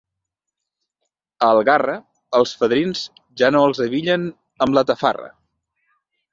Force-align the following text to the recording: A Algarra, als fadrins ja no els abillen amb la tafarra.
A 1.47 1.49
Algarra, 1.57 1.99
als 2.41 2.55
fadrins 2.63 3.05
ja 3.43 3.53
no 3.55 3.63
els 3.69 3.85
abillen 3.89 4.27
amb 4.67 4.81
la 4.81 4.89
tafarra. 4.93 5.33